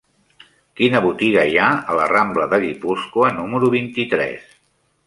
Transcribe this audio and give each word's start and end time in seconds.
Quina 0.79 1.01
botiga 1.03 1.43
hi 1.51 1.59
ha 1.59 1.67
a 1.95 1.99
la 2.01 2.09
rambla 2.15 2.49
de 2.55 2.61
Guipúscoa 2.65 3.33
número 3.41 3.73
vint-i-tres? 3.79 4.53